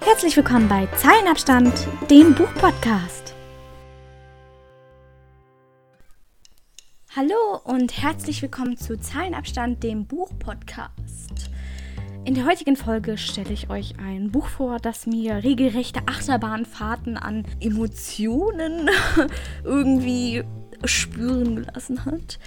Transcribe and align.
Herzlich 0.00 0.36
willkommen 0.36 0.68
bei 0.68 0.86
Zeilenabstand, 0.96 1.72
dem 2.10 2.34
Buchpodcast. 2.34 3.34
Hallo 7.16 7.60
und 7.64 7.96
herzlich 7.96 8.42
willkommen 8.42 8.76
zu 8.76 8.98
Zeilenabstand, 8.98 9.82
dem 9.82 10.06
Buchpodcast. 10.06 11.50
In 12.24 12.34
der 12.34 12.44
heutigen 12.44 12.76
Folge 12.76 13.16
stelle 13.16 13.52
ich 13.52 13.70
euch 13.70 13.94
ein 13.98 14.30
Buch 14.30 14.48
vor, 14.48 14.78
das 14.78 15.06
mir 15.06 15.42
regelrechte 15.42 16.00
Achterbahnfahrten 16.06 17.16
an 17.16 17.46
Emotionen 17.60 18.90
irgendwie 19.64 20.44
spüren 20.84 21.56
gelassen 21.56 22.04
hat. 22.04 22.38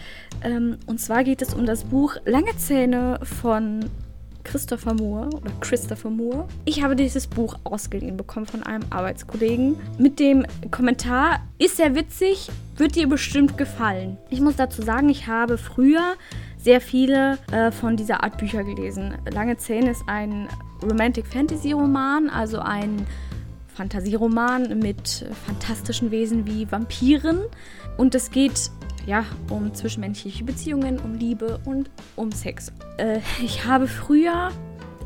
Ähm, 0.44 0.78
und 0.86 1.00
zwar 1.00 1.24
geht 1.24 1.42
es 1.42 1.54
um 1.54 1.66
das 1.66 1.86
Buch 1.86 2.16
Lange 2.26 2.56
Zähne 2.58 3.20
von 3.24 3.90
Christopher 4.44 4.94
Moore 4.94 5.28
oder 5.28 5.52
Christopher 5.62 6.10
Moore. 6.10 6.48
Ich 6.66 6.84
habe 6.84 6.96
dieses 6.96 7.28
Buch 7.28 7.56
ausgeliehen 7.64 8.18
bekommen 8.18 8.46
von 8.46 8.64
einem 8.64 8.84
Arbeitskollegen 8.90 9.78
mit 9.98 10.20
dem 10.20 10.46
Kommentar, 10.72 11.42
ist 11.58 11.78
sehr 11.78 11.96
witzig, 11.96 12.50
wird 12.78 12.96
dir 12.96 13.08
bestimmt 13.08 13.58
gefallen. 13.58 14.18
Ich 14.30 14.42
muss 14.42 14.56
dazu 14.56 14.82
sagen, 14.82 15.10
ich 15.10 15.28
habe 15.28 15.58
früher 15.58 16.16
sehr 16.58 16.82
viele 16.82 17.38
äh, 17.52 17.72
von 17.72 17.98
dieser 17.98 18.24
Art 18.24 18.38
Bücher 18.38 18.64
gelesen. 18.64 19.16
Lange 19.32 19.58
Zähne 19.58 19.92
ist 19.92 20.04
ein 20.08 20.48
Romantic 20.82 21.28
Fantasy 21.28 21.72
Roman, 21.72 22.30
also 22.30 22.60
ein 22.60 23.06
Fantasieroman 23.74 24.80
mit 24.80 25.26
fantastischen 25.46 26.12
Wesen 26.12 26.46
wie 26.46 26.72
Vampiren. 26.72 27.40
Und 27.98 28.16
es 28.16 28.32
geht 28.32 28.70
ja 29.06 29.26
um 29.50 29.74
zwischenmenschliche 29.74 30.44
Beziehungen, 30.44 31.00
um 31.00 31.16
Liebe 31.16 31.60
und 31.66 31.90
um 32.16 32.32
Sex. 32.32 32.72
Äh, 32.98 33.20
ich 33.44 33.66
habe 33.66 33.88
früher 33.88 34.52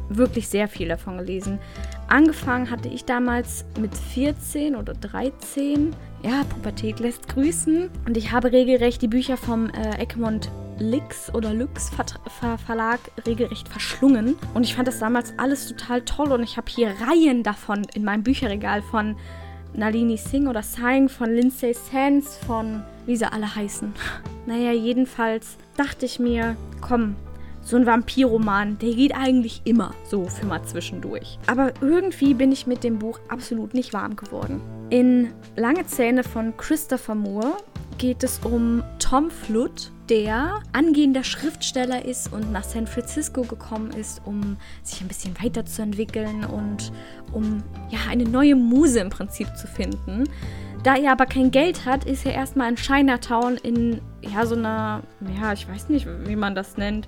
wirklich 0.09 0.47
sehr 0.47 0.67
viel 0.67 0.87
davon 0.87 1.17
gelesen. 1.17 1.59
Angefangen 2.07 2.71
hatte 2.71 2.87
ich 2.87 3.03
damals 3.05 3.65
mit 3.79 3.93
14 3.95 4.75
oder 4.75 4.93
13. 4.93 5.93
Ja, 6.23 6.43
Pubertät 6.45 6.99
lässt 6.99 7.27
grüßen. 7.27 7.89
Und 8.05 8.17
ich 8.17 8.31
habe 8.31 8.51
regelrecht 8.51 9.01
die 9.01 9.07
Bücher 9.07 9.37
vom 9.37 9.69
äh, 9.69 10.01
Egmont 10.01 10.49
Lix 10.79 11.33
oder 11.33 11.53
Lux 11.53 11.89
Ver 11.89 12.57
Verlag 12.57 12.99
regelrecht 13.25 13.67
verschlungen. 13.67 14.35
Und 14.53 14.63
ich 14.63 14.75
fand 14.75 14.87
das 14.87 14.99
damals 14.99 15.33
alles 15.37 15.67
total 15.67 16.01
toll. 16.03 16.31
Und 16.31 16.43
ich 16.43 16.55
habe 16.55 16.67
hier 16.69 16.93
Reihen 17.07 17.43
davon 17.43 17.85
in 17.93 18.03
meinem 18.03 18.23
Bücherregal 18.23 18.81
von 18.81 19.17
Nalini 19.73 20.17
Singh 20.17 20.49
oder 20.49 20.63
Singh, 20.63 21.09
von 21.09 21.33
Lindsay 21.33 21.73
Sands, 21.73 22.37
von 22.45 22.83
wie 23.05 23.15
sie 23.15 23.31
alle 23.31 23.55
heißen. 23.55 23.93
Naja, 24.45 24.71
jedenfalls 24.71 25.57
dachte 25.75 26.05
ich 26.05 26.19
mir, 26.19 26.55
komm, 26.81 27.15
so 27.61 27.75
ein 27.75 27.85
Vampirroman, 27.85 28.77
der 28.79 28.93
geht 28.93 29.13
eigentlich 29.13 29.61
immer 29.65 29.93
so 30.05 30.25
für 30.25 30.45
mal 30.45 30.63
zwischendurch. 30.63 31.37
Aber 31.47 31.73
irgendwie 31.81 32.33
bin 32.33 32.51
ich 32.51 32.65
mit 32.65 32.83
dem 32.83 32.97
Buch 32.97 33.19
absolut 33.27 33.73
nicht 33.73 33.93
warm 33.93 34.15
geworden. 34.15 34.61
In 34.89 35.33
Lange 35.57 35.85
Zähne 35.85 36.23
von 36.23 36.55
Christopher 36.55 37.15
Moore 37.15 37.57
geht 37.97 38.23
es 38.23 38.39
um 38.43 38.83
Tom 38.99 39.31
Flood, 39.31 39.91
der 40.09 40.59
angehender 40.71 41.23
Schriftsteller 41.23 42.05
ist 42.05 42.31
und 42.31 42.51
nach 42.51 42.63
San 42.63 42.87
Francisco 42.87 43.41
gekommen 43.41 43.91
ist, 43.91 44.21
um 44.25 44.57
sich 44.83 45.01
ein 45.01 45.07
bisschen 45.07 45.35
weiterzuentwickeln 45.41 46.45
und 46.45 46.91
um 47.33 47.63
ja 47.89 47.99
eine 48.09 48.23
neue 48.23 48.55
Muse 48.55 48.99
im 48.99 49.09
Prinzip 49.09 49.55
zu 49.57 49.67
finden. 49.67 50.25
Da 50.83 50.95
er 50.95 51.11
aber 51.11 51.25
kein 51.25 51.51
Geld 51.51 51.85
hat, 51.85 52.05
ist 52.05 52.25
er 52.25 52.33
erstmal 52.33 52.69
in 52.69 52.75
Chinatown 52.75 53.57
in 53.57 53.99
ja 54.21 54.45
so 54.45 54.55
einer, 54.55 55.01
ja, 55.41 55.51
ich 55.51 55.67
weiß 55.67 55.89
nicht, 55.89 56.07
wie 56.25 56.35
man 56.35 56.55
das 56.55 56.77
nennt, 56.77 57.07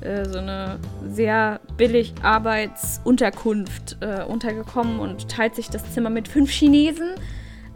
äh, 0.00 0.24
so 0.24 0.38
eine 0.38 0.78
sehr 1.06 1.60
billig 1.76 2.14
Arbeitsunterkunft 2.22 3.98
äh, 4.00 4.22
untergekommen 4.24 5.00
und 5.00 5.28
teilt 5.28 5.56
sich 5.56 5.68
das 5.68 5.92
Zimmer 5.92 6.10
mit 6.10 6.28
fünf 6.28 6.50
Chinesen 6.50 7.10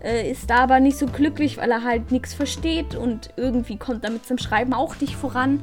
äh, 0.03 0.31
ist 0.31 0.51
da 0.51 0.59
aber 0.59 0.81
nicht 0.81 0.99
so 0.99 1.07
glücklich, 1.07 1.59
weil 1.59 1.71
er 1.71 1.85
halt 1.85 2.11
nichts 2.11 2.35
versteht 2.35 2.95
und 2.95 3.31
irgendwie 3.37 3.77
kommt 3.77 4.05
damit 4.05 4.27
zum 4.27 4.39
Schreiben 4.39 4.73
auch 4.73 5.01
nicht 5.01 5.17
voran. 5.17 5.61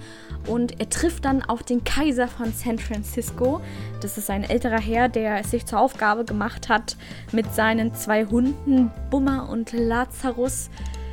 Und 0.48 0.80
er 0.80 0.90
trifft 0.90 1.26
dann 1.26 1.44
auf 1.44 1.64
den 1.64 1.84
Kaiser 1.84 2.28
von 2.28 2.54
San 2.54 2.80
Francisco. 2.80 3.62
Das 4.02 4.18
ist 4.18 4.30
ein 4.30 4.44
älterer 4.44 4.80
Herr, 4.80 5.10
der 5.10 5.40
es 5.42 5.52
sich 5.52 5.66
zur 5.66 5.80
Aufgabe 5.80 6.26
gemacht 6.26 6.70
hat, 6.70 6.96
mit 7.32 7.54
seinen 7.54 7.94
zwei 7.94 8.26
Hunden 8.26 8.92
Bummer 9.10 9.50
und 9.50 9.74
Lazarus 9.74 10.70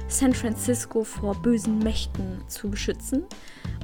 San 0.08 0.32
Francisco 0.32 1.02
vor 1.02 1.34
bösen 1.42 1.80
Mächten 1.80 2.42
zu 2.46 2.70
beschützen. 2.70 3.24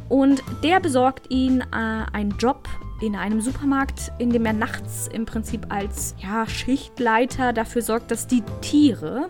Und 0.09 0.43
der 0.63 0.79
besorgt 0.79 1.31
ihn 1.31 1.61
äh, 1.61 1.65
einen 2.13 2.37
Job 2.39 2.69
in 3.03 3.17
einem 3.17 3.41
Supermarkt, 3.41 4.13
in 4.19 4.31
dem 4.31 4.47
er 4.47 4.53
nachts 4.53 5.09
im 5.09 5.27
Prinzip 5.27 5.67
als 5.71 6.15
ja, 6.19 6.47
Schichtleiter 6.47 7.53
dafür 7.53 7.83
sorgt, 7.83 8.13
dass 8.13 8.29
die 8.29 8.45
Tiere, 8.61 9.29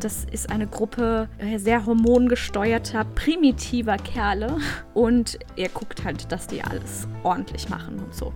das 0.00 0.24
ist 0.24 0.50
eine 0.50 0.66
Gruppe 0.66 1.28
äh, 1.36 1.58
sehr 1.58 1.84
hormongesteuerter, 1.84 3.04
primitiver 3.14 3.98
Kerle 3.98 4.56
und 4.94 5.38
er 5.56 5.68
guckt 5.68 6.02
halt, 6.02 6.32
dass 6.32 6.46
die 6.46 6.62
alles 6.62 7.06
ordentlich 7.22 7.68
machen 7.68 7.98
und 7.98 8.14
so. 8.14 8.32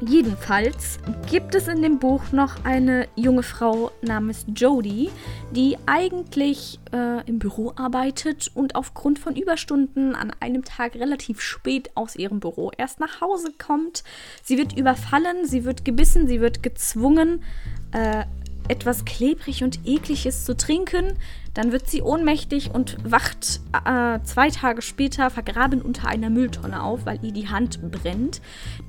Jedenfalls 0.00 1.00
gibt 1.28 1.56
es 1.56 1.66
in 1.66 1.82
dem 1.82 1.98
Buch 1.98 2.30
noch 2.30 2.64
eine 2.64 3.08
junge 3.16 3.42
Frau 3.42 3.90
namens 4.00 4.46
Jodie, 4.54 5.10
die 5.50 5.76
eigentlich 5.86 6.78
äh, 6.92 7.28
im 7.28 7.40
Büro 7.40 7.72
arbeitet 7.74 8.50
und 8.54 8.76
aufgrund 8.76 9.18
von 9.18 9.34
Überstunden 9.34 10.14
an 10.14 10.32
einem 10.38 10.64
Tag 10.64 10.94
relativ 10.94 11.40
spät 11.40 11.90
aus 11.96 12.14
ihrem 12.14 12.38
Büro 12.38 12.70
erst 12.76 13.00
nach 13.00 13.20
Hause 13.20 13.52
kommt. 13.58 14.04
Sie 14.44 14.56
wird 14.56 14.78
überfallen, 14.78 15.46
sie 15.46 15.64
wird 15.64 15.84
gebissen, 15.84 16.28
sie 16.28 16.40
wird 16.40 16.62
gezwungen, 16.62 17.42
äh, 17.90 18.24
etwas 18.68 19.04
klebrig 19.04 19.64
und 19.64 19.80
ekliges 19.86 20.44
zu 20.44 20.56
trinken. 20.56 21.14
Dann 21.54 21.72
wird 21.72 21.88
sie 21.88 22.02
ohnmächtig 22.02 22.70
und 22.72 22.96
wacht 23.02 23.60
äh, 23.84 24.20
zwei 24.22 24.50
Tage 24.50 24.82
später 24.82 25.30
vergraben 25.30 25.82
unter 25.82 26.08
einer 26.08 26.30
Mülltonne 26.30 26.82
auf, 26.82 27.06
weil 27.06 27.18
ihr 27.22 27.32
die 27.32 27.48
Hand 27.48 27.80
brennt. 27.90 28.40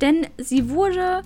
Denn 0.02 0.28
sie 0.38 0.70
wurde 0.70 1.22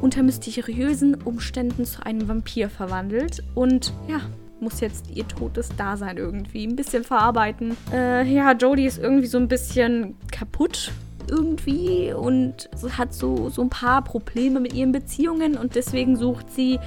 unter 0.00 0.22
mysteriösen 0.22 1.14
Umständen 1.22 1.84
zu 1.84 2.04
einem 2.04 2.28
Vampir 2.28 2.70
verwandelt 2.70 3.42
und 3.54 3.92
ja, 4.08 4.20
muss 4.60 4.80
jetzt 4.80 5.10
ihr 5.10 5.26
totes 5.26 5.74
Dasein 5.76 6.16
irgendwie 6.16 6.64
ein 6.66 6.76
bisschen 6.76 7.04
verarbeiten. 7.04 7.76
Äh, 7.92 8.32
ja, 8.32 8.52
Jodie 8.52 8.86
ist 8.86 8.98
irgendwie 8.98 9.26
so 9.26 9.38
ein 9.38 9.48
bisschen 9.48 10.16
kaputt 10.30 10.92
irgendwie 11.28 12.12
und 12.12 12.68
hat 12.96 13.14
so, 13.14 13.48
so 13.48 13.62
ein 13.62 13.70
paar 13.70 14.02
Probleme 14.02 14.60
mit 14.60 14.72
ihren 14.72 14.92
Beziehungen 14.92 15.56
und 15.56 15.74
deswegen 15.74 16.16
sucht 16.16 16.52
sie 16.52 16.78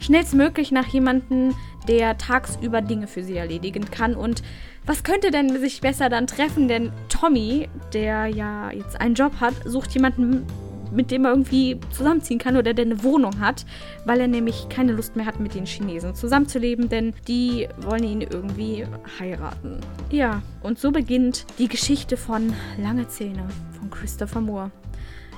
schnellstmöglich 0.00 0.72
nach 0.72 0.86
jemandem, 0.86 1.54
der 1.88 2.16
tagsüber 2.18 2.80
Dinge 2.80 3.06
für 3.06 3.22
sie 3.22 3.36
erledigen 3.36 3.90
kann. 3.90 4.14
Und 4.14 4.42
was 4.86 5.02
könnte 5.02 5.30
denn 5.30 5.58
sich 5.60 5.80
besser 5.80 6.08
dann 6.08 6.26
treffen? 6.26 6.68
Denn 6.68 6.92
Tommy, 7.08 7.68
der 7.92 8.26
ja 8.26 8.70
jetzt 8.70 9.00
einen 9.00 9.14
Job 9.14 9.32
hat, 9.40 9.54
sucht 9.64 9.92
jemanden, 9.94 10.46
mit 10.92 11.10
dem 11.10 11.24
er 11.24 11.30
irgendwie 11.32 11.80
zusammenziehen 11.90 12.38
kann 12.38 12.56
oder 12.56 12.72
der 12.72 12.84
eine 12.84 13.02
Wohnung 13.02 13.40
hat, 13.40 13.66
weil 14.04 14.20
er 14.20 14.28
nämlich 14.28 14.68
keine 14.68 14.92
Lust 14.92 15.16
mehr 15.16 15.26
hat, 15.26 15.40
mit 15.40 15.54
den 15.54 15.66
Chinesen 15.66 16.14
zusammenzuleben, 16.14 16.88
denn 16.88 17.14
die 17.26 17.68
wollen 17.78 18.04
ihn 18.04 18.20
irgendwie 18.20 18.86
heiraten. 19.18 19.80
Ja, 20.10 20.42
und 20.62 20.78
so 20.78 20.92
beginnt 20.92 21.46
die 21.58 21.68
Geschichte 21.68 22.16
von 22.16 22.52
Lange 22.80 23.08
Zähne 23.08 23.48
von 23.78 23.90
Christopher 23.90 24.40
Moore. 24.40 24.70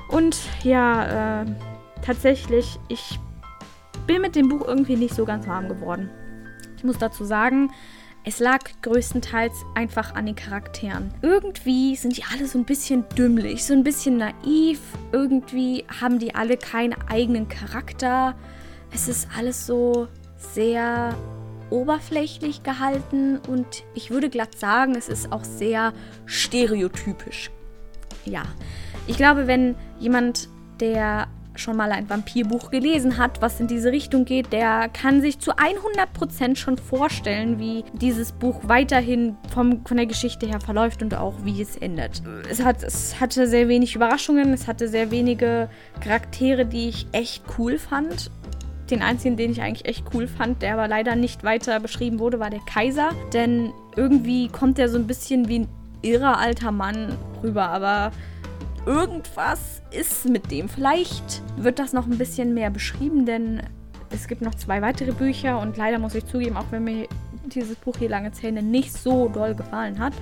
Und 0.09 0.37
ja, 0.63 1.43
äh, 1.43 1.47
tatsächlich, 2.03 2.79
ich 2.89 3.19
bin 4.07 4.23
mit 4.23 4.37
dem 4.37 4.49
Buch 4.49 4.67
irgendwie 4.67 4.97
nicht 4.97 5.15
so 5.15 5.25
ganz 5.25 5.47
warm 5.47 5.69
geworden. 5.69 6.11
Ich 6.77 6.85
muss 6.85 6.99
dazu 6.99 7.25
sagen, 7.25 7.71
es 8.25 8.41
lag 8.41 8.59
größtenteils 8.83 9.65
einfach 9.75 10.15
an 10.15 10.27
den 10.27 10.35
Charakteren. 10.35 11.15
Irgendwie 11.23 11.95
sind 11.95 12.17
die 12.17 12.25
alle 12.25 12.47
so 12.49 12.59
ein 12.59 12.65
bisschen 12.65 13.05
dümmlich, 13.17 13.65
so 13.65 13.73
ein 13.73 13.85
bisschen 13.85 14.17
naiv. 14.17 14.81
Irgendwie 15.13 15.85
haben 16.01 16.19
die 16.19 16.35
alle 16.35 16.57
keinen 16.57 16.95
eigenen 17.09 17.49
Charakter. 17.49 18.35
Es 18.93 19.07
ist 19.07 19.29
alles 19.37 19.67
so 19.67 20.09
sehr 20.37 21.15
oberflächlich 21.71 22.63
gehalten 22.63 23.39
und 23.49 23.85
ich 23.95 24.11
würde 24.11 24.29
glatt 24.29 24.59
sagen, 24.59 24.95
es 24.97 25.09
ist 25.09 25.33
auch 25.33 25.45
sehr 25.45 25.93
stereotypisch. 26.25 27.51
Ja, 28.25 28.43
ich 29.07 29.17
glaube, 29.17 29.47
wenn 29.47 29.77
jemand, 30.01 30.49
der 30.81 31.29
schon 31.59 31.77
mal 31.77 31.93
ein 31.93 32.09
Vampirbuch 32.09 32.71
gelesen 32.71 33.19
hat, 33.19 33.41
was 33.41 33.61
in 33.61 33.67
diese 33.67 33.93
Richtung 33.93 34.25
geht, 34.25 34.53
der 34.53 34.89
kann 34.89 35.21
sich 35.21 35.39
zu 35.39 35.53
100% 35.53 36.57
schon 36.57 36.79
vorstellen, 36.79 37.59
wie 37.59 37.85
dieses 37.93 38.33
Buch 38.33 38.61
weiterhin 38.65 39.37
vom, 39.53 39.85
von 39.85 39.97
der 39.97 40.07
Geschichte 40.07 40.47
her 40.47 40.61
verläuft 40.61 41.03
und 41.03 41.15
auch 41.15 41.35
wie 41.45 41.61
es 41.61 41.77
endet. 41.77 42.23
Es, 42.51 42.63
hat, 42.63 42.83
es 42.83 43.21
hatte 43.21 43.47
sehr 43.47 43.69
wenig 43.69 43.95
Überraschungen, 43.95 44.53
es 44.53 44.67
hatte 44.67 44.89
sehr 44.89 45.11
wenige 45.11 45.69
Charaktere, 46.01 46.67
die 46.67 46.89
ich 46.89 47.07
echt 47.13 47.43
cool 47.59 47.79
fand. 47.79 48.31
Den 48.91 49.03
einzigen, 49.03 49.37
den 49.37 49.51
ich 49.51 49.63
eigentlich 49.63 49.87
echt 49.87 50.05
cool 50.15 50.29
fand, 50.29 50.63
der 50.63 50.75
aber 50.75 50.87
leider 50.87 51.17
nicht 51.17 51.43
weiter 51.43 51.81
beschrieben 51.81 52.21
wurde, 52.21 52.39
war 52.39 52.51
der 52.51 52.61
Kaiser. 52.61 53.11
Denn 53.33 53.73
irgendwie 53.97 54.49
kommt 54.49 54.79
er 54.79 54.89
so 54.89 54.97
ein 54.97 55.09
bisschen 55.09 55.49
wie 55.49 55.61
ein 55.61 55.69
irrer 56.03 56.39
alter 56.39 56.71
Mann 56.71 57.17
rüber, 57.43 57.69
aber 57.69 58.13
irgendwas 58.87 59.83
ist 59.91 60.29
mit 60.29 60.51
dem. 60.51 60.69
Vielleicht 60.69 61.43
wird 61.57 61.79
das 61.79 61.93
noch 61.93 62.07
ein 62.07 62.19
bisschen 62.19 62.55
mehr 62.55 62.71
beschrieben, 62.71 63.27
denn 63.27 63.63
es 64.11 64.29
gibt 64.29 64.41
noch 64.41 64.55
zwei 64.55 64.81
weitere 64.81 65.13
Bücher 65.13 65.61
und 65.61 65.77
leider 65.77 65.99
muss 65.99 66.15
ich 66.15 66.25
zugeben, 66.25 66.57
auch 66.57 66.71
wenn 66.71 66.85
mir 66.85 67.09
dieses 67.45 67.77
Buch 67.77 67.97
hier 67.99 68.09
Lange 68.09 68.33
Zähne 68.33 68.63
nicht 68.63 68.93
so 68.93 69.29
doll 69.29 69.55
gefallen 69.55 69.99
hat, 69.99 70.13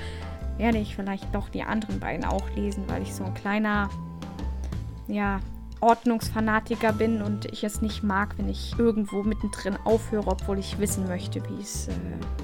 werde 0.56 0.78
ich 0.78 0.96
vielleicht 0.96 1.34
doch 1.34 1.48
die 1.48 1.62
anderen 1.62 2.00
beiden 2.00 2.24
auch 2.24 2.48
lesen, 2.56 2.84
weil 2.88 3.02
ich 3.02 3.14
so 3.14 3.24
ein 3.24 3.34
kleiner, 3.34 3.88
ja, 5.06 5.40
Ordnungsfanatiker 5.80 6.94
bin 6.94 7.20
und 7.20 7.44
ich 7.52 7.62
es 7.62 7.82
nicht 7.82 8.02
mag, 8.02 8.38
wenn 8.38 8.48
ich 8.48 8.74
irgendwo 8.78 9.22
mittendrin 9.22 9.76
aufhöre, 9.84 10.28
obwohl 10.28 10.58
ich 10.58 10.78
wissen 10.78 11.06
möchte, 11.08 11.42
wie 11.50 11.60
es 11.60 11.88
äh, 11.88 11.92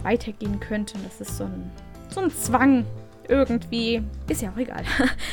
weitergehen 0.02 0.60
könnte. 0.60 0.98
Das 1.04 1.22
ist 1.22 1.38
so 1.38 1.44
ein, 1.44 1.70
so 2.10 2.20
ein 2.20 2.30
Zwang 2.30 2.84
irgendwie. 3.30 4.02
Ist 4.28 4.42
ja 4.42 4.50
auch 4.50 4.58
egal. 4.58 4.82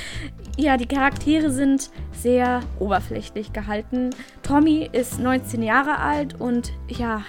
ja, 0.57 0.77
die 0.77 0.87
Charaktere 0.87 1.51
sind 1.51 1.89
sehr 2.13 2.61
oberflächlich 2.79 3.51
gehalten. 3.51 4.11
Tommy 4.43 4.89
ist 4.91 5.19
19 5.19 5.63
Jahre 5.63 5.99
alt 5.99 6.39
und 6.39 6.71
ja, 6.87 7.23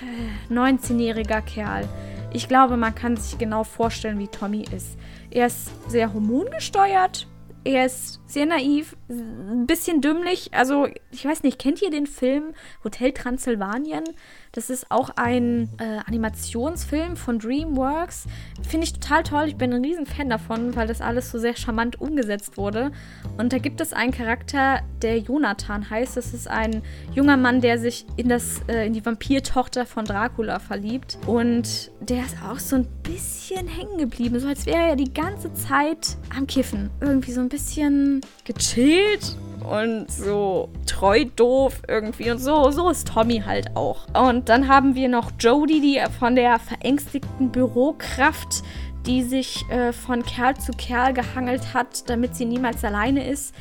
19-jähriger 0.51 1.41
Kerl. 1.41 1.89
Ich 2.33 2.47
glaube, 2.47 2.77
man 2.77 2.95
kann 2.95 3.17
sich 3.17 3.39
genau 3.39 3.65
vorstellen, 3.65 4.19
wie 4.19 4.29
Tommy 4.29 4.65
ist. 4.75 4.99
Er 5.31 5.47
ist 5.47 5.71
sehr 5.91 6.13
hormongesteuert, 6.13 7.27
er 7.65 7.87
ist 7.87 8.21
sehr 8.27 8.47
naiv, 8.47 8.97
ein 9.09 9.67
bisschen 9.67 10.01
dümmlich. 10.01 10.55
Also, 10.55 10.89
ich 11.11 11.25
weiß 11.25 11.43
nicht, 11.43 11.59
kennt 11.59 11.83
ihr 11.83 11.91
den 11.91 12.07
Film 12.07 12.55
Hotel 12.85 13.13
Transsilvanien? 13.13 14.05
Das 14.53 14.71
ist 14.71 14.91
auch 14.91 15.11
ein 15.17 15.69
äh, 15.79 15.99
Animationsfilm 16.07 17.17
von 17.17 17.39
DreamWorks. 17.39 18.27
Finde 18.69 18.87
ich 18.87 18.93
total 18.93 19.23
toll. 19.23 19.45
Ich 19.49 19.57
bin 19.57 19.73
ein 19.73 19.85
riesen 19.85 20.07
Fan 20.07 20.29
davon, 20.29 20.75
weil 20.77 20.87
das 20.87 21.01
alles 21.01 21.31
so 21.31 21.39
sehr 21.39 21.57
charmant 21.57 22.01
umgesetzt 22.01 22.57
wurde. 22.57 22.91
Und 23.37 23.53
da 23.53 23.59
gibt 23.59 23.81
es 23.81 23.93
einen 23.93 24.13
Charakter, 24.13 24.81
der 25.03 25.19
Jonathan 25.19 25.89
heißt. 25.89 26.17
Das 26.17 26.35
ist 26.35 26.49
ein 26.49 26.83
junger 27.15 27.37
Mann, 27.37 27.61
der 27.61 27.79
sich 27.79 28.07
in, 28.17 28.29
das, 28.29 28.63
äh, 28.69 28.87
in 28.87 28.93
die 28.93 29.05
Vampirtochter 29.05 29.87
von 29.87 30.05
Dracula 30.05 30.59
verliebt. 30.59 31.19
Und 31.27 31.91
der 32.01 32.25
ist 32.25 32.37
auch 32.43 32.59
so 32.59 32.77
ein 32.77 32.87
bisschen 33.03 33.69
hängen 33.69 33.99
geblieben. 33.99 34.41
So 34.41 34.49
als 34.49 34.67
wäre 34.67 34.89
er 34.89 34.97
die 34.97 35.13
ganze 35.13 35.53
Zeit 35.55 36.17
am 36.37 36.47
Kiffen. 36.47 36.91
Irgendwie 37.01 37.33
so 37.33 37.41
ein 37.41 37.49
bisschen 37.49 38.23
gechillt 38.45 39.37
und 39.69 40.11
so 40.11 40.71
treu 40.87 41.25
doof 41.37 41.83
irgendwie. 41.87 42.31
Und 42.31 42.39
so, 42.39 42.71
so 42.71 42.91
ist 42.91 43.09
Tommy 43.09 43.43
halt 43.45 43.77
auch. 43.77 44.07
Und 44.15 44.49
dann 44.49 44.69
haben 44.69 44.95
wir 44.95 45.09
noch 45.09 45.33
Jodie, 45.39 45.81
die 45.81 46.01
von 46.19 46.37
der 46.37 46.59
verängstigten 46.59 47.51
Bürokraft, 47.51 48.63
die 49.07 49.23
sich 49.23 49.65
äh, 49.71 49.93
von 49.93 50.23
Kerl 50.23 50.57
zu 50.57 50.73
Kerl 50.73 51.13
gehangelt 51.13 51.75
hat, 51.75 52.09
damit 52.11 52.37
sie 52.37 52.45
niemals 52.45 52.85
alleine 52.85 53.29
ist, 53.29 53.55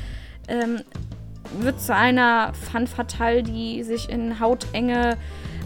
ähm, 0.48 0.82
wird 1.60 1.80
zu 1.80 1.96
einer 1.96 2.54
Fan 2.54 2.88
Fatale, 2.88 3.44
die 3.44 3.84
sich 3.84 4.10
in 4.10 4.40
hautenge 4.40 5.18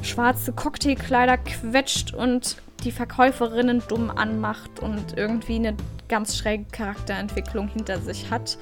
schwarze 0.04 0.52
Cocktailkleider 0.54 1.38
quetscht 1.38 2.14
und 2.14 2.58
die 2.84 2.92
Verkäuferinnen 2.92 3.84
dumm 3.88 4.10
anmacht 4.10 4.80
und 4.80 5.18
irgendwie 5.18 5.56
eine 5.56 5.76
ganz 6.10 6.38
schräge 6.38 6.66
Charakterentwicklung 6.72 7.68
hinter 7.68 8.00
sich 8.00 8.30
hat. 8.32 8.58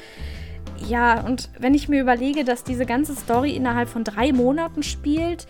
Ja, 0.88 1.22
und 1.22 1.50
wenn 1.60 1.74
ich 1.74 1.90
mir 1.90 2.02
überlege, 2.02 2.44
dass 2.44 2.64
diese 2.64 2.86
ganze 2.86 3.16
Story 3.16 3.52
innerhalb 3.52 3.90
von 3.90 4.04
drei 4.04 4.31
Monaten 4.31 4.84
spielt, 4.84 5.48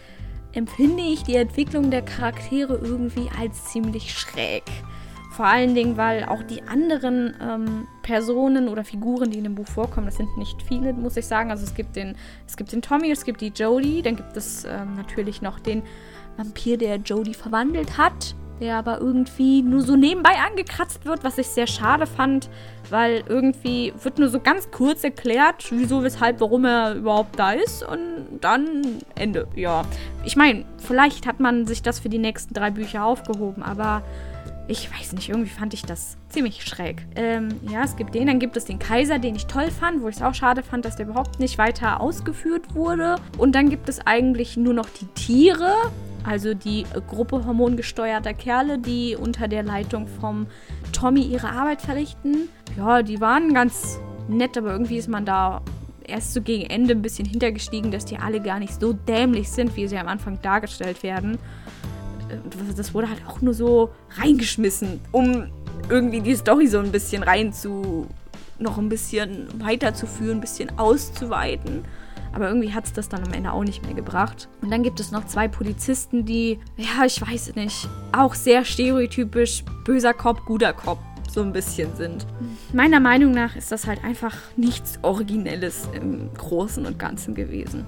empfinde 0.53 1.03
ich 1.03 1.23
die 1.23 1.35
Entwicklung 1.35 1.91
der 1.91 2.01
Charaktere 2.01 2.75
irgendwie 2.75 3.29
als 3.39 3.65
ziemlich 3.65 4.13
schräg. 4.13 4.63
Vor 5.31 5.45
allen 5.45 5.75
Dingen, 5.75 5.95
weil 5.95 6.25
auch 6.25 6.43
die 6.43 6.63
anderen 6.63 7.33
ähm, 7.41 7.87
Personen 8.01 8.67
oder 8.67 8.83
Figuren, 8.83 9.31
die 9.31 9.37
in 9.37 9.43
dem 9.45 9.55
Buch 9.55 9.67
vorkommen, 9.67 10.07
das 10.07 10.17
sind 10.17 10.37
nicht 10.37 10.61
viele, 10.63 10.91
muss 10.93 11.15
ich 11.15 11.27
sagen. 11.27 11.51
Also 11.51 11.63
es 11.63 11.75
gibt 11.75 11.95
den, 11.95 12.15
es 12.47 12.57
gibt 12.57 12.71
den 12.71 12.81
Tommy, 12.81 13.11
es 13.11 13.23
gibt 13.23 13.39
die 13.39 13.53
Jodie, 13.55 14.01
dann 14.01 14.15
gibt 14.15 14.35
es 14.35 14.65
ähm, 14.65 14.95
natürlich 14.95 15.41
noch 15.41 15.59
den 15.59 15.83
Vampir, 16.35 16.77
der 16.77 16.97
Jodie 16.97 17.35
verwandelt 17.35 17.97
hat 17.97 18.35
der 18.59 18.77
aber 18.77 18.99
irgendwie 18.99 19.61
nur 19.61 19.81
so 19.81 19.95
nebenbei 19.95 20.35
angekratzt 20.47 21.05
wird, 21.05 21.23
was 21.23 21.37
ich 21.37 21.47
sehr 21.47 21.67
schade 21.67 22.05
fand, 22.05 22.49
weil 22.89 23.23
irgendwie 23.27 23.93
wird 24.01 24.19
nur 24.19 24.29
so 24.29 24.39
ganz 24.39 24.71
kurz 24.71 25.03
erklärt, 25.03 25.65
wieso, 25.71 26.03
weshalb, 26.03 26.39
warum 26.41 26.65
er 26.65 26.95
überhaupt 26.95 27.37
da 27.39 27.51
ist 27.51 27.83
und 27.83 28.39
dann 28.41 28.99
Ende. 29.15 29.47
Ja, 29.55 29.83
ich 30.25 30.35
meine, 30.35 30.65
vielleicht 30.77 31.25
hat 31.27 31.39
man 31.39 31.65
sich 31.65 31.81
das 31.81 31.99
für 31.99 32.09
die 32.09 32.17
nächsten 32.17 32.53
drei 32.53 32.71
Bücher 32.71 33.05
aufgehoben, 33.05 33.63
aber 33.63 34.03
ich 34.69 34.89
weiß 34.93 35.13
nicht, 35.13 35.29
irgendwie 35.29 35.49
fand 35.49 35.73
ich 35.73 35.81
das 35.81 36.15
ziemlich 36.29 36.63
schräg. 36.63 37.03
Ähm, 37.15 37.49
ja, 37.71 37.83
es 37.83 37.95
gibt 37.95 38.13
den, 38.13 38.27
dann 38.27 38.39
gibt 38.39 38.55
es 38.55 38.65
den 38.65 38.77
Kaiser, 38.77 39.17
den 39.17 39.35
ich 39.35 39.47
toll 39.47 39.71
fand, 39.71 40.03
wo 40.03 40.09
ich 40.09 40.17
es 40.17 40.21
auch 40.21 40.35
schade 40.35 40.61
fand, 40.61 40.85
dass 40.85 40.95
der 40.95 41.07
überhaupt 41.07 41.39
nicht 41.39 41.57
weiter 41.57 41.99
ausgeführt 41.99 42.75
wurde. 42.75 43.15
Und 43.39 43.53
dann 43.55 43.69
gibt 43.69 43.89
es 43.89 44.05
eigentlich 44.05 44.57
nur 44.57 44.75
noch 44.75 44.87
die 44.87 45.07
Tiere, 45.07 45.73
also 46.23 46.53
die 46.53 46.85
Gruppe 47.07 47.45
hormongesteuerter 47.45 48.33
Kerle, 48.33 48.79
die 48.79 49.15
unter 49.15 49.47
der 49.47 49.63
Leitung 49.63 50.07
vom 50.07 50.47
Tommy 50.91 51.21
ihre 51.21 51.49
Arbeit 51.49 51.81
verrichten. 51.81 52.49
Ja, 52.77 53.01
die 53.01 53.21
waren 53.21 53.53
ganz 53.53 53.99
nett, 54.27 54.57
aber 54.57 54.71
irgendwie 54.71 54.97
ist 54.97 55.09
man 55.09 55.25
da 55.25 55.61
erst 56.03 56.33
so 56.33 56.41
gegen 56.41 56.69
Ende 56.69 56.93
ein 56.93 57.01
bisschen 57.01 57.25
hintergestiegen, 57.25 57.91
dass 57.91 58.05
die 58.05 58.17
alle 58.17 58.41
gar 58.41 58.59
nicht 58.59 58.79
so 58.79 58.93
dämlich 58.93 59.49
sind, 59.49 59.75
wie 59.75 59.87
sie 59.87 59.97
am 59.97 60.07
Anfang 60.07 60.41
dargestellt 60.41 61.03
werden. 61.03 61.37
Äh, 62.29 62.73
das 62.75 62.93
wurde 62.93 63.09
halt 63.09 63.21
auch 63.27 63.41
nur 63.41 63.53
so 63.53 63.91
reingeschmissen, 64.17 64.99
um 65.11 65.49
irgendwie 65.89 66.21
die 66.21 66.35
Story 66.35 66.67
so 66.67 66.79
ein 66.79 66.91
bisschen 66.91 67.23
rein 67.23 67.53
zu 67.53 68.07
noch 68.59 68.77
ein 68.77 68.89
bisschen 68.89 69.47
weiterzuführen, 69.63 70.37
ein 70.37 70.41
bisschen 70.41 70.77
auszuweiten. 70.77 71.85
Aber 72.33 72.47
irgendwie 72.47 72.73
hat 72.73 72.85
es 72.85 72.93
das 72.93 73.09
dann 73.09 73.23
am 73.23 73.33
Ende 73.33 73.51
auch 73.51 73.63
nicht 73.63 73.83
mehr 73.85 73.93
gebracht. 73.93 74.49
Und 74.61 74.71
dann 74.71 74.83
gibt 74.83 74.99
es 74.99 75.11
noch 75.11 75.25
zwei 75.25 75.47
Polizisten, 75.47 76.25
die, 76.25 76.59
ja, 76.77 77.05
ich 77.05 77.21
weiß 77.21 77.55
nicht, 77.55 77.87
auch 78.11 78.35
sehr 78.35 78.65
stereotypisch 78.65 79.63
böser 79.85 80.13
Kopf, 80.13 80.45
guter 80.45 80.73
Kopf 80.73 80.99
so 81.29 81.41
ein 81.41 81.53
bisschen 81.53 81.95
sind. 81.95 82.25
Meiner 82.73 82.99
Meinung 82.99 83.31
nach 83.31 83.55
ist 83.55 83.71
das 83.71 83.87
halt 83.87 84.03
einfach 84.03 84.35
nichts 84.55 84.99
Originelles 85.03 85.87
im 85.93 86.33
Großen 86.33 86.85
und 86.85 86.97
Ganzen 86.97 87.35
gewesen. 87.35 87.85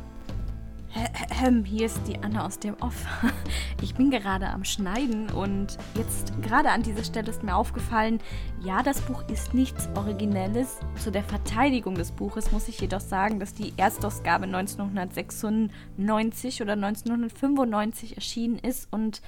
Hier 1.81 1.85
ist 1.85 2.01
die 2.05 2.21
Anna 2.21 2.45
aus 2.45 2.59
dem 2.59 2.75
Off. 2.81 3.07
Ich 3.81 3.95
bin 3.95 4.11
gerade 4.11 4.47
am 4.47 4.63
Schneiden 4.63 5.31
und 5.31 5.79
jetzt 5.95 6.39
gerade 6.43 6.69
an 6.69 6.83
dieser 6.83 7.03
Stelle 7.03 7.31
ist 7.31 7.41
mir 7.41 7.55
aufgefallen, 7.55 8.19
ja, 8.63 8.83
das 8.83 9.01
Buch 9.01 9.27
ist 9.27 9.55
nichts 9.55 9.89
Originelles. 9.95 10.77
Zu 11.01 11.11
der 11.11 11.23
Verteidigung 11.23 11.95
des 11.95 12.11
Buches 12.11 12.51
muss 12.51 12.67
ich 12.67 12.79
jedoch 12.79 12.99
sagen, 12.99 13.39
dass 13.39 13.55
die 13.55 13.73
Erstausgabe 13.77 14.45
1996 14.45 16.61
oder 16.61 16.73
1995 16.73 18.17
erschienen 18.17 18.59
ist 18.59 18.93
und 18.93 19.23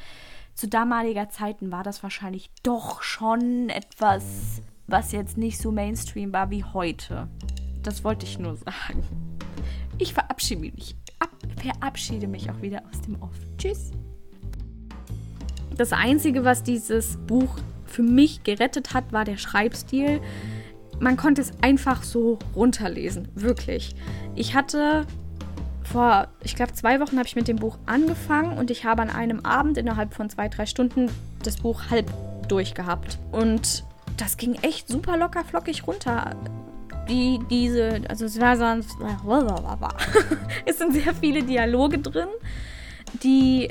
zu 0.54 0.68
damaliger 0.68 1.30
Zeiten 1.30 1.72
war 1.72 1.82
das 1.82 2.04
wahrscheinlich 2.04 2.52
doch 2.62 3.02
schon 3.02 3.70
etwas, 3.70 4.62
was 4.86 5.14
jetzt 5.14 5.38
nicht 5.38 5.58
so 5.58 5.72
Mainstream 5.72 6.32
war 6.32 6.52
wie 6.52 6.64
heute. 6.64 7.28
Das 7.82 8.04
wollte 8.04 8.28
ich 8.28 8.38
nur 8.38 8.56
sagen. 8.56 9.04
Ich 9.98 10.14
verabschiede 10.14 10.62
mich 10.62 10.96
verabschiede 11.64 12.28
mich 12.28 12.50
auch 12.50 12.62
wieder 12.62 12.84
aus 12.92 13.02
dem 13.02 13.22
Off. 13.22 13.36
Tschüss. 13.58 13.92
Das 15.78 15.94
Einzige, 15.94 16.44
was 16.44 16.64
dieses 16.64 17.18
Buch 17.18 17.58
für 17.86 18.04
mich 18.04 18.44
gerettet 18.44 18.94
hat, 18.94 19.12
war 19.12 19.26
der 19.26 19.38
Schreibstil. 19.38 20.22
Man 21.00 21.18
konnte 21.18 21.42
es 21.42 21.52
einfach 21.62 22.04
so 22.04 22.38
runterlesen, 22.56 23.30
wirklich. 23.34 23.96
Ich 24.36 24.56
hatte 24.56 25.06
vor, 25.84 26.28
ich 26.44 26.56
glaube, 26.56 26.74
zwei 26.74 27.00
Wochen 27.00 27.18
habe 27.18 27.28
ich 27.28 27.36
mit 27.36 27.48
dem 27.48 27.58
Buch 27.58 27.78
angefangen 27.86 28.58
und 28.58 28.72
ich 28.72 28.86
habe 28.86 29.02
an 29.02 29.10
einem 29.10 29.42
Abend 29.42 29.78
innerhalb 29.78 30.14
von 30.14 30.30
zwei, 30.30 30.50
drei 30.50 30.66
Stunden 30.66 31.10
das 31.44 31.58
Buch 31.58 31.90
halb 31.90 32.12
durchgehabt. 32.48 33.18
Und 33.32 33.84
das 34.18 34.38
ging 34.38 34.56
echt 34.62 34.88
super 34.88 35.18
locker 35.18 35.44
flockig 35.44 35.88
runter 35.88 36.36
die 37.10 37.40
diese, 37.50 38.02
also 38.08 38.26
es 38.26 38.40
war 38.40 38.58
sonst, 38.58 38.98
es 40.66 40.78
sind 40.78 40.94
sehr 40.94 41.14
viele 41.14 41.44
Dialoge 41.44 42.00
drin, 42.00 42.30
die, 43.24 43.70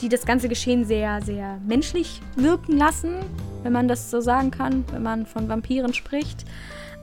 die 0.00 0.08
das 0.08 0.26
ganze 0.26 0.48
Geschehen 0.48 0.84
sehr, 0.84 1.20
sehr 1.22 1.58
menschlich 1.66 2.20
wirken 2.36 2.76
lassen, 2.76 3.14
wenn 3.62 3.72
man 3.72 3.88
das 3.88 4.10
so 4.10 4.20
sagen 4.20 4.50
kann, 4.50 4.84
wenn 4.92 5.02
man 5.02 5.26
von 5.26 5.48
Vampiren 5.48 5.94
spricht. 5.94 6.44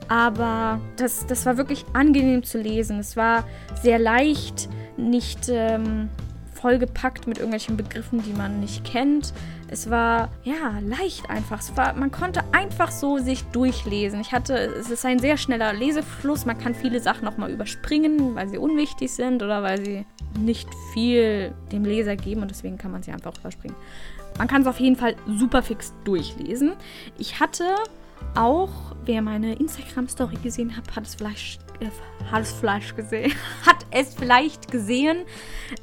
Aber 0.08 0.80
das, 0.98 1.26
das 1.26 1.46
war 1.46 1.58
wirklich 1.58 1.86
angenehm 1.94 2.44
zu 2.44 2.60
lesen. 2.60 3.00
Es 3.00 3.16
war 3.16 3.46
sehr 3.82 3.98
leicht, 3.98 4.68
nicht 4.98 5.48
ähm, 5.50 6.10
vollgepackt 6.62 7.28
mit 7.28 7.38
irgendwelchen 7.38 7.78
Begriffen, 7.78 8.22
die 8.24 8.34
man 8.34 8.60
nicht 8.60 8.84
kennt. 8.86 9.34
Es 9.68 9.90
war 9.90 10.30
ja 10.44 10.80
leicht 10.82 11.30
einfach. 11.30 11.60
Es 11.60 11.76
war, 11.76 11.94
man 11.94 12.12
konnte 12.12 12.44
einfach 12.52 12.92
so 12.92 13.18
sich 13.18 13.44
durchlesen. 13.46 14.22
Ich 14.22 14.32
hatte, 14.32 14.54
es 14.56 14.90
ist 14.90 15.06
ein 15.06 15.20
sehr 15.20 15.38
schneller 15.38 15.74
Lesefluss. 15.74 16.46
Man 16.46 16.58
kann 16.58 16.76
viele 16.76 17.00
Sachen 17.00 17.26
nochmal 17.26 17.52
überspringen, 17.52 18.36
weil 18.36 18.48
sie 18.50 18.58
unwichtig 18.58 19.12
sind 19.12 19.42
oder 19.42 19.64
weil 19.64 19.84
sie 19.84 20.06
nicht 20.40 20.70
viel 20.94 21.54
dem 21.72 21.84
Leser 21.84 22.16
geben 22.16 22.42
und 22.42 22.52
deswegen 22.52 22.78
kann 22.78 22.92
man 22.92 23.04
sie 23.04 23.12
einfach 23.12 23.34
überspringen. 23.40 23.76
Man 24.38 24.48
kann 24.48 24.62
es 24.62 24.68
auf 24.68 24.80
jeden 24.80 24.96
Fall 24.96 25.16
super 25.28 25.62
fix 25.62 25.94
durchlesen. 26.04 26.74
Ich 27.18 27.40
hatte 27.40 27.66
auch. 28.36 28.70
Wer 29.04 29.24
meine 29.24 29.56
Instagram-Story 29.56 30.38
gesehen 30.44 30.78
hat, 30.78 30.96
hat 30.96 31.08
es 31.08 31.16
vielleicht, 31.16 31.60
hat 32.32 32.42
es 32.42 32.52
vielleicht 32.54 32.96
gesehen. 32.96 33.34
hat 33.66 33.86
es 33.92 34.14
vielleicht 34.14 34.72
gesehen. 34.72 35.24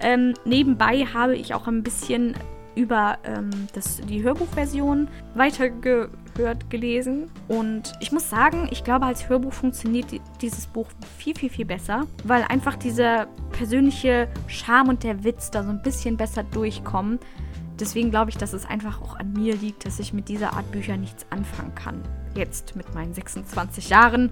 Ähm, 0.00 0.34
nebenbei 0.44 1.04
habe 1.04 1.36
ich 1.36 1.54
auch 1.54 1.66
ein 1.66 1.82
bisschen 1.82 2.34
über 2.78 3.18
ähm, 3.24 3.50
das, 3.72 4.00
die 4.08 4.22
Hörbuchversion 4.22 5.08
weitergehört, 5.34 6.70
gelesen. 6.70 7.28
Und 7.48 7.92
ich 7.98 8.12
muss 8.12 8.30
sagen, 8.30 8.68
ich 8.70 8.84
glaube, 8.84 9.06
als 9.06 9.28
Hörbuch 9.28 9.52
funktioniert 9.52 10.12
die, 10.12 10.20
dieses 10.40 10.68
Buch 10.68 10.86
viel, 11.18 11.34
viel, 11.34 11.50
viel 11.50 11.64
besser, 11.64 12.06
weil 12.22 12.44
einfach 12.44 12.76
dieser 12.76 13.26
persönliche 13.50 14.28
Charme 14.46 14.90
und 14.90 15.02
der 15.02 15.24
Witz 15.24 15.50
da 15.50 15.64
so 15.64 15.70
ein 15.70 15.82
bisschen 15.82 16.16
besser 16.16 16.44
durchkommen. 16.44 17.18
Deswegen 17.80 18.10
glaube 18.10 18.30
ich, 18.30 18.36
dass 18.36 18.52
es 18.52 18.64
einfach 18.64 19.00
auch 19.00 19.16
an 19.16 19.32
mir 19.32 19.54
liegt, 19.56 19.86
dass 19.86 19.98
ich 20.00 20.12
mit 20.12 20.28
dieser 20.28 20.54
Art 20.54 20.70
Bücher 20.72 20.96
nichts 20.96 21.26
anfangen 21.30 21.74
kann. 21.74 22.02
Jetzt 22.34 22.76
mit 22.76 22.92
meinen 22.94 23.14
26 23.14 23.88
Jahren 23.88 24.30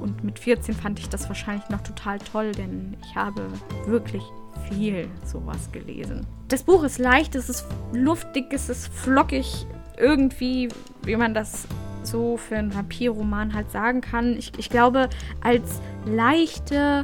und 0.00 0.24
mit 0.24 0.38
14 0.38 0.74
fand 0.74 0.98
ich 0.98 1.08
das 1.08 1.28
wahrscheinlich 1.28 1.68
noch 1.68 1.82
total 1.82 2.18
toll, 2.18 2.52
denn 2.52 2.96
ich 3.02 3.14
habe 3.14 3.46
wirklich 3.86 4.22
viel 4.68 5.08
sowas 5.24 5.70
gelesen. 5.72 6.26
Das 6.48 6.62
Buch 6.62 6.84
ist 6.84 6.98
leicht, 6.98 7.34
es 7.34 7.48
ist 7.48 7.66
luftig, 7.92 8.46
es 8.52 8.68
ist 8.68 8.88
flockig, 8.88 9.66
irgendwie, 9.96 10.68
wie 11.02 11.16
man 11.16 11.34
das 11.34 11.66
so 12.02 12.36
für 12.36 12.56
einen 12.56 12.74
Vampirroman 12.74 13.54
halt 13.54 13.70
sagen 13.70 14.00
kann. 14.00 14.36
Ich, 14.36 14.52
ich 14.58 14.70
glaube, 14.70 15.08
als 15.42 15.80
leichte 16.04 17.02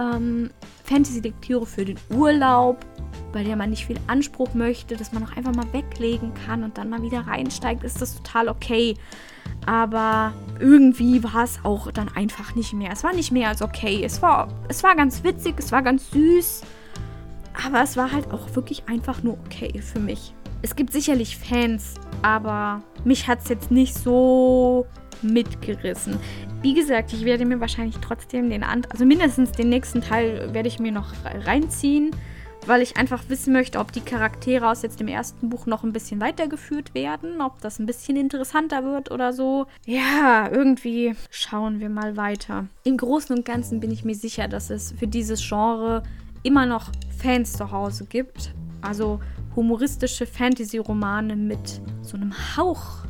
ähm, 0.00 0.50
Fantasy-Lektüre 0.84 1.66
für 1.66 1.84
den 1.84 1.98
Urlaub, 2.10 2.84
bei 3.32 3.44
der 3.44 3.56
man 3.56 3.70
nicht 3.70 3.86
viel 3.86 3.98
Anspruch 4.06 4.54
möchte, 4.54 4.96
dass 4.96 5.12
man 5.12 5.24
auch 5.24 5.36
einfach 5.36 5.54
mal 5.54 5.70
weglegen 5.72 6.32
kann 6.46 6.64
und 6.64 6.78
dann 6.78 6.88
mal 6.88 7.02
wieder 7.02 7.20
reinsteigt, 7.20 7.84
ist 7.84 8.00
das 8.00 8.16
total 8.16 8.48
okay. 8.48 8.94
Aber 9.66 10.32
irgendwie 10.60 11.22
war 11.22 11.44
es 11.44 11.60
auch 11.64 11.90
dann 11.92 12.08
einfach 12.08 12.54
nicht 12.54 12.72
mehr. 12.72 12.90
Es 12.92 13.04
war 13.04 13.12
nicht 13.12 13.32
mehr 13.32 13.48
als 13.48 13.62
okay. 13.62 14.02
Es 14.04 14.22
war, 14.22 14.48
es 14.68 14.82
war 14.82 14.96
ganz 14.96 15.24
witzig, 15.24 15.56
es 15.58 15.72
war 15.72 15.82
ganz 15.82 16.10
süß. 16.10 16.62
Aber 17.66 17.82
es 17.82 17.96
war 17.96 18.12
halt 18.12 18.30
auch 18.30 18.54
wirklich 18.54 18.84
einfach 18.88 19.22
nur 19.22 19.36
okay 19.46 19.80
für 19.82 19.98
mich. 19.98 20.32
Es 20.62 20.74
gibt 20.74 20.92
sicherlich 20.92 21.36
Fans, 21.36 21.94
aber 22.22 22.82
mich 23.04 23.28
hat 23.28 23.40
es 23.42 23.48
jetzt 23.48 23.70
nicht 23.70 23.94
so 23.94 24.86
mitgerissen. 25.22 26.18
Wie 26.62 26.74
gesagt, 26.74 27.12
ich 27.12 27.24
werde 27.24 27.44
mir 27.44 27.60
wahrscheinlich 27.60 27.96
trotzdem 27.98 28.50
den, 28.50 28.62
An 28.64 28.84
also 28.90 29.04
mindestens 29.04 29.52
den 29.52 29.68
nächsten 29.68 30.00
Teil 30.00 30.52
werde 30.52 30.68
ich 30.68 30.78
mir 30.78 30.92
noch 30.92 31.12
reinziehen, 31.44 32.10
weil 32.68 32.82
ich 32.82 32.96
einfach 32.96 33.24
wissen 33.28 33.52
möchte, 33.52 33.78
ob 33.78 33.92
die 33.92 34.00
Charaktere 34.00 34.68
aus 34.68 34.82
jetzt 34.82 35.00
dem 35.00 35.08
ersten 35.08 35.48
Buch 35.48 35.66
noch 35.66 35.82
ein 35.82 35.92
bisschen 35.92 36.20
weitergeführt 36.20 36.94
werden, 36.94 37.40
ob 37.40 37.60
das 37.60 37.78
ein 37.78 37.86
bisschen 37.86 38.16
interessanter 38.16 38.84
wird 38.84 39.10
oder 39.10 39.32
so. 39.32 39.66
Ja, 39.86 40.48
irgendwie 40.50 41.14
schauen 41.30 41.80
wir 41.80 41.88
mal 41.88 42.16
weiter. 42.16 42.66
Im 42.84 42.96
Großen 42.96 43.36
und 43.36 43.44
Ganzen 43.44 43.80
bin 43.80 43.90
ich 43.90 44.04
mir 44.04 44.14
sicher, 44.14 44.48
dass 44.48 44.70
es 44.70 44.92
für 44.92 45.06
dieses 45.06 45.46
Genre 45.46 46.02
immer 46.42 46.66
noch 46.66 46.90
Fans 47.20 47.54
zu 47.54 47.72
Hause 47.72 48.04
gibt. 48.04 48.52
Also 48.82 49.20
humoristische 49.56 50.26
Fantasy-Romane 50.26 51.34
mit 51.34 51.80
so 52.02 52.16
einem 52.16 52.32
Hauch 52.56 53.04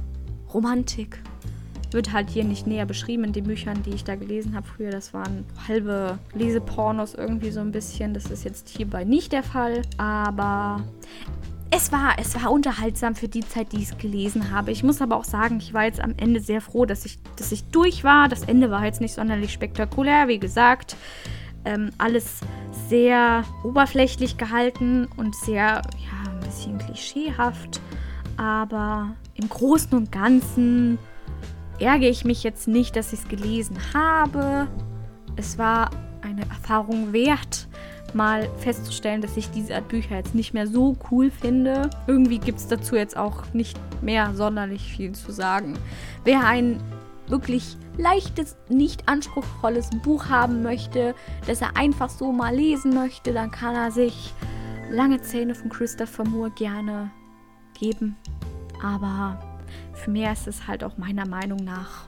Romantik. 0.54 1.20
Wird 1.90 2.12
halt 2.12 2.30
hier 2.30 2.44
nicht 2.44 2.66
näher 2.66 2.86
beschrieben 2.86 3.24
in 3.24 3.32
den 3.32 3.44
Büchern, 3.44 3.82
die 3.82 3.90
ich 3.90 4.04
da 4.04 4.14
gelesen 4.14 4.54
habe 4.54 4.66
früher. 4.66 4.90
Das 4.90 5.14
waren 5.14 5.44
halbe 5.66 6.18
Lesepornos 6.34 7.14
irgendwie 7.14 7.50
so 7.50 7.60
ein 7.60 7.72
bisschen. 7.72 8.14
Das 8.14 8.26
ist 8.26 8.44
jetzt 8.44 8.68
hierbei 8.68 9.04
nicht 9.04 9.32
der 9.32 9.42
Fall. 9.42 9.82
Aber 9.96 10.82
es 11.70 11.92
war, 11.92 12.16
es 12.18 12.34
war 12.34 12.50
unterhaltsam 12.50 13.14
für 13.14 13.28
die 13.28 13.40
Zeit, 13.40 13.72
die 13.72 13.78
ich 13.78 13.90
es 13.90 13.98
gelesen 13.98 14.50
habe. 14.50 14.70
Ich 14.70 14.82
muss 14.82 15.02
aber 15.02 15.16
auch 15.16 15.24
sagen, 15.24 15.58
ich 15.58 15.74
war 15.74 15.84
jetzt 15.84 16.00
am 16.00 16.14
Ende 16.16 16.40
sehr 16.40 16.60
froh, 16.60 16.86
dass 16.86 17.04
ich, 17.04 17.18
dass 17.36 17.52
ich 17.52 17.64
durch 17.64 18.04
war. 18.04 18.28
Das 18.28 18.42
Ende 18.44 18.70
war 18.70 18.84
jetzt 18.84 19.00
nicht 19.00 19.14
sonderlich 19.14 19.52
spektakulär, 19.52 20.28
wie 20.28 20.38
gesagt. 20.38 20.96
Ähm, 21.64 21.90
alles 21.98 22.40
sehr 22.88 23.44
oberflächlich 23.64 24.38
gehalten 24.38 25.08
und 25.16 25.34
sehr, 25.34 25.82
ja, 25.82 26.30
ein 26.30 26.40
bisschen 26.40 26.78
klischeehaft. 26.78 27.80
Aber 28.38 29.14
im 29.34 29.48
Großen 29.48 29.92
und 29.92 30.10
Ganzen 30.10 30.98
ärgere 31.78 32.08
ich 32.08 32.24
mich 32.24 32.42
jetzt 32.42 32.68
nicht, 32.68 32.96
dass 32.96 33.12
ich 33.12 33.20
es 33.20 33.28
gelesen 33.28 33.76
habe. 33.94 34.68
Es 35.36 35.58
war 35.58 35.90
eine 36.22 36.42
Erfahrung 36.42 37.12
wert, 37.12 37.68
mal 38.14 38.48
festzustellen, 38.58 39.20
dass 39.20 39.36
ich 39.36 39.50
diese 39.50 39.74
Art 39.74 39.88
Bücher 39.88 40.16
jetzt 40.16 40.34
nicht 40.34 40.54
mehr 40.54 40.66
so 40.66 40.96
cool 41.10 41.30
finde. 41.30 41.90
Irgendwie 42.06 42.38
gibt 42.38 42.58
es 42.58 42.68
dazu 42.68 42.96
jetzt 42.96 43.16
auch 43.16 43.44
nicht 43.52 43.78
mehr 44.02 44.34
sonderlich 44.34 44.82
viel 44.82 45.12
zu 45.12 45.32
sagen. 45.32 45.78
Wer 46.24 46.44
ein 46.44 46.80
wirklich 47.28 47.76
leichtes, 47.96 48.56
nicht 48.68 49.08
anspruchsvolles 49.08 49.90
Buch 50.02 50.28
haben 50.28 50.62
möchte, 50.62 51.14
das 51.46 51.60
er 51.60 51.76
einfach 51.76 52.08
so 52.08 52.32
mal 52.32 52.54
lesen 52.54 52.94
möchte, 52.94 53.32
dann 53.32 53.50
kann 53.50 53.74
er 53.74 53.90
sich 53.90 54.32
Lange 54.90 55.20
Zähne 55.20 55.54
von 55.54 55.68
Christopher 55.68 56.24
Moore 56.24 56.50
gerne 56.52 57.10
geben. 57.78 58.16
Aber 58.82 59.38
für 59.98 60.10
mehr 60.10 60.32
ist 60.32 60.46
es 60.46 60.66
halt 60.66 60.84
auch 60.84 60.96
meiner 60.96 61.26
Meinung 61.26 61.62
nach 61.64 62.06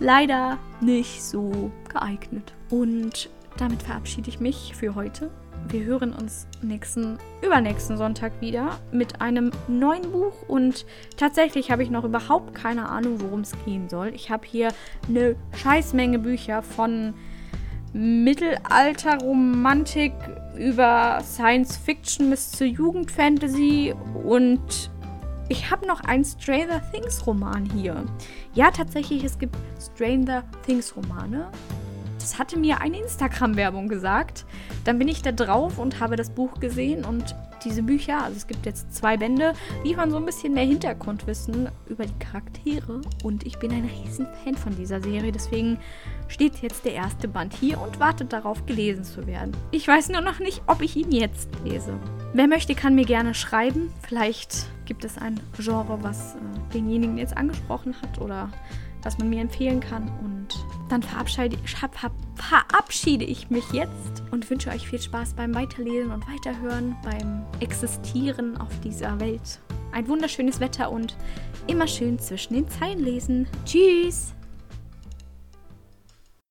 leider 0.00 0.58
nicht 0.80 1.22
so 1.22 1.70
geeignet. 1.88 2.54
Und 2.70 3.28
damit 3.56 3.82
verabschiede 3.82 4.28
ich 4.28 4.40
mich 4.40 4.74
für 4.74 4.94
heute. 4.94 5.30
Wir 5.68 5.84
hören 5.84 6.12
uns 6.12 6.46
nächsten, 6.62 7.18
übernächsten 7.42 7.96
Sonntag 7.96 8.40
wieder 8.40 8.78
mit 8.92 9.20
einem 9.20 9.50
neuen 9.66 10.12
Buch 10.12 10.34
und 10.46 10.86
tatsächlich 11.16 11.72
habe 11.72 11.82
ich 11.82 11.90
noch 11.90 12.04
überhaupt 12.04 12.54
keine 12.54 12.88
Ahnung, 12.88 13.20
worum 13.20 13.40
es 13.40 13.50
gehen 13.64 13.88
soll. 13.88 14.12
Ich 14.14 14.30
habe 14.30 14.46
hier 14.46 14.68
eine 15.08 15.34
Scheißmenge 15.56 16.20
Bücher 16.20 16.62
von 16.62 17.14
Mittelalter-Romantik 17.94 20.12
über 20.56 21.18
Science 21.24 21.76
Fiction 21.76 22.30
bis 22.30 22.52
zur 22.52 22.68
Jugendfantasy 22.68 23.92
und 24.22 24.92
ich 25.48 25.70
habe 25.70 25.86
noch 25.86 26.00
einen 26.00 26.24
Stranger 26.24 26.82
Things 26.92 27.26
Roman 27.26 27.64
hier. 27.70 28.04
Ja, 28.54 28.70
tatsächlich, 28.70 29.24
es 29.24 29.38
gibt 29.38 29.56
Stranger 29.80 30.42
Things 30.64 30.96
Romane. 30.96 31.48
Das 32.18 32.38
hatte 32.38 32.58
mir 32.58 32.80
eine 32.80 32.98
Instagram-Werbung 32.98 33.86
gesagt. 33.86 34.44
Dann 34.84 34.98
bin 34.98 35.06
ich 35.06 35.22
da 35.22 35.30
drauf 35.30 35.78
und 35.78 36.00
habe 36.00 36.16
das 36.16 36.30
Buch 36.30 36.58
gesehen 36.58 37.04
und 37.04 37.36
diese 37.64 37.82
Bücher, 37.82 38.22
also 38.22 38.36
es 38.36 38.46
gibt 38.46 38.66
jetzt 38.66 38.92
zwei 38.94 39.16
Bände, 39.16 39.52
liefern 39.84 40.10
so 40.10 40.16
ein 40.16 40.26
bisschen 40.26 40.54
mehr 40.54 40.64
Hintergrundwissen 40.64 41.68
über 41.88 42.04
die 42.04 42.18
Charaktere 42.18 43.00
und 43.22 43.46
ich 43.46 43.58
bin 43.58 43.72
ein 43.72 43.88
riesen 44.04 44.26
Fan 44.44 44.54
von 44.54 44.76
dieser 44.76 45.00
Serie, 45.00 45.32
deswegen 45.32 45.78
steht 46.28 46.62
jetzt 46.62 46.84
der 46.84 46.94
erste 46.94 47.28
Band 47.28 47.54
hier 47.54 47.80
und 47.80 47.98
wartet 47.98 48.32
darauf, 48.32 48.66
gelesen 48.66 49.04
zu 49.04 49.26
werden. 49.26 49.56
Ich 49.70 49.86
weiß 49.86 50.10
nur 50.10 50.20
noch 50.20 50.38
nicht, 50.38 50.62
ob 50.66 50.82
ich 50.82 50.96
ihn 50.96 51.12
jetzt 51.12 51.48
lese. 51.64 51.98
Wer 52.36 52.48
möchte, 52.48 52.74
kann 52.74 52.94
mir 52.94 53.06
gerne 53.06 53.32
schreiben. 53.32 53.90
Vielleicht 54.06 54.66
gibt 54.84 55.06
es 55.06 55.16
ein 55.16 55.40
Genre, 55.58 56.02
was 56.02 56.34
äh, 56.34 56.38
denjenigen 56.74 57.16
jetzt 57.16 57.34
angesprochen 57.34 57.94
hat 58.02 58.20
oder 58.20 58.50
was 59.02 59.16
man 59.16 59.30
mir 59.30 59.40
empfehlen 59.40 59.80
kann. 59.80 60.10
Und 60.22 60.48
dann 60.90 61.02
verabschiede, 61.02 61.56
verabschiede 62.34 63.24
ich 63.24 63.48
mich 63.48 63.64
jetzt 63.72 64.22
und 64.32 64.50
wünsche 64.50 64.68
euch 64.68 64.86
viel 64.86 65.00
Spaß 65.00 65.32
beim 65.32 65.54
Weiterlesen 65.54 66.12
und 66.12 66.24
Weiterhören, 66.28 66.94
beim 67.02 67.42
Existieren 67.60 68.58
auf 68.58 68.80
dieser 68.84 69.18
Welt. 69.18 69.58
Ein 69.92 70.06
wunderschönes 70.06 70.60
Wetter 70.60 70.92
und 70.92 71.16
immer 71.66 71.86
schön 71.86 72.18
zwischen 72.18 72.52
den 72.52 72.68
Zeilen 72.68 73.02
lesen. 73.02 73.48
Tschüss! 73.64 74.35